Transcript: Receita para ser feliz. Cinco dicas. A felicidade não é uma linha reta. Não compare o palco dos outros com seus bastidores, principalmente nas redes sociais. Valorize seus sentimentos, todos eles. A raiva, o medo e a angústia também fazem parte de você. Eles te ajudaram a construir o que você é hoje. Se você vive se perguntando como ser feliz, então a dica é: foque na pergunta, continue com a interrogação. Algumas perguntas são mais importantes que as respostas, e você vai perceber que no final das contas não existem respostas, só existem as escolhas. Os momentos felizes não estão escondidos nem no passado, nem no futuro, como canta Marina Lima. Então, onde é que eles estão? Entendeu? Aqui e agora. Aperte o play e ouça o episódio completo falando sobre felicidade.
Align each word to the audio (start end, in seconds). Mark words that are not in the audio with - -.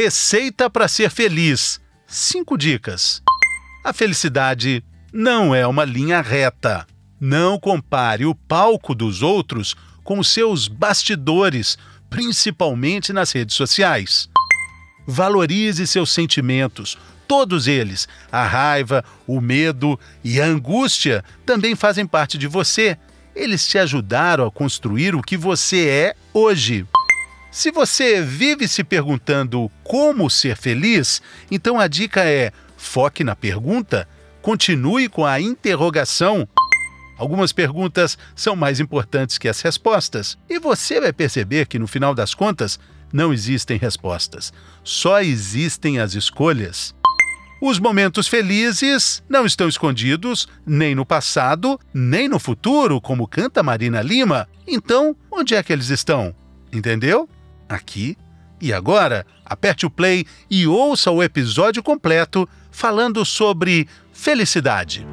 Receita 0.00 0.70
para 0.70 0.86
ser 0.86 1.10
feliz. 1.10 1.80
Cinco 2.06 2.56
dicas. 2.56 3.20
A 3.84 3.92
felicidade 3.92 4.84
não 5.12 5.52
é 5.52 5.66
uma 5.66 5.84
linha 5.84 6.20
reta. 6.20 6.86
Não 7.20 7.58
compare 7.58 8.24
o 8.24 8.32
palco 8.32 8.94
dos 8.94 9.22
outros 9.22 9.74
com 10.04 10.22
seus 10.22 10.68
bastidores, 10.68 11.76
principalmente 12.08 13.12
nas 13.12 13.32
redes 13.32 13.56
sociais. 13.56 14.30
Valorize 15.04 15.84
seus 15.84 16.12
sentimentos, 16.12 16.96
todos 17.26 17.66
eles. 17.66 18.06
A 18.30 18.46
raiva, 18.46 19.04
o 19.26 19.40
medo 19.40 19.98
e 20.22 20.40
a 20.40 20.46
angústia 20.46 21.24
também 21.44 21.74
fazem 21.74 22.06
parte 22.06 22.38
de 22.38 22.46
você. 22.46 22.96
Eles 23.34 23.66
te 23.66 23.76
ajudaram 23.78 24.46
a 24.46 24.50
construir 24.52 25.16
o 25.16 25.22
que 25.22 25.36
você 25.36 25.88
é 25.88 26.14
hoje. 26.32 26.86
Se 27.50 27.70
você 27.70 28.20
vive 28.20 28.68
se 28.68 28.84
perguntando 28.84 29.70
como 29.82 30.28
ser 30.28 30.56
feliz, 30.56 31.22
então 31.50 31.80
a 31.80 31.88
dica 31.88 32.22
é: 32.24 32.52
foque 32.76 33.24
na 33.24 33.34
pergunta, 33.34 34.06
continue 34.42 35.08
com 35.08 35.24
a 35.24 35.40
interrogação. 35.40 36.46
Algumas 37.16 37.50
perguntas 37.50 38.18
são 38.36 38.54
mais 38.54 38.80
importantes 38.80 39.38
que 39.38 39.48
as 39.48 39.60
respostas, 39.60 40.38
e 40.48 40.58
você 40.58 41.00
vai 41.00 41.12
perceber 41.12 41.66
que 41.66 41.78
no 41.78 41.88
final 41.88 42.14
das 42.14 42.34
contas 42.34 42.78
não 43.12 43.32
existem 43.32 43.78
respostas, 43.78 44.52
só 44.84 45.20
existem 45.20 45.98
as 45.98 46.14
escolhas. 46.14 46.94
Os 47.60 47.80
momentos 47.80 48.28
felizes 48.28 49.20
não 49.28 49.44
estão 49.44 49.68
escondidos 49.68 50.46
nem 50.64 50.94
no 50.94 51.04
passado, 51.04 51.80
nem 51.92 52.28
no 52.28 52.38
futuro, 52.38 53.00
como 53.00 53.26
canta 53.26 53.64
Marina 53.64 54.00
Lima. 54.00 54.48
Então, 54.64 55.16
onde 55.28 55.56
é 55.56 55.62
que 55.62 55.72
eles 55.72 55.88
estão? 55.88 56.32
Entendeu? 56.72 57.28
Aqui 57.68 58.16
e 58.60 58.72
agora. 58.72 59.26
Aperte 59.44 59.86
o 59.86 59.90
play 59.90 60.26
e 60.50 60.66
ouça 60.66 61.10
o 61.10 61.22
episódio 61.22 61.82
completo 61.82 62.48
falando 62.70 63.24
sobre 63.24 63.88
felicidade. 64.12 65.06